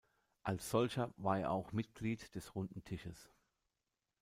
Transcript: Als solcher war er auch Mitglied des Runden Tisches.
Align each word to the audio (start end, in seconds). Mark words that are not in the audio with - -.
Als 0.41 0.67
solcher 0.71 1.13
war 1.17 1.37
er 1.41 1.51
auch 1.51 1.73
Mitglied 1.73 2.33
des 2.33 2.55
Runden 2.55 2.83
Tisches. 2.83 3.29